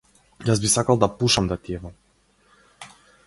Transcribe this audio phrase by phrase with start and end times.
[0.45, 1.95] Јас би сакал да пушам, да ти ебам.